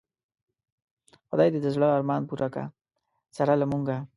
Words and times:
خدای 1.29 1.47
دی 1.53 1.59
د 1.63 1.67
زړه 1.75 1.87
ارمان 1.97 2.21
پوره 2.29 2.47
که 2.55 2.63
سره 3.35 3.53
له 3.61 3.65
مونږه 3.71 3.97